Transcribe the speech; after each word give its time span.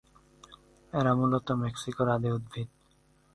এরা 0.93 1.11
মূলত 1.15 1.47
মেক্সিকোর 1.63 2.07
আদি 2.09 2.29
উদ্ভিদ। 2.31 2.69